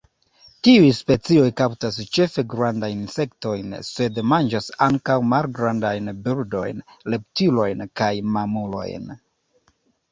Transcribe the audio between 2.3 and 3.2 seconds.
grandajn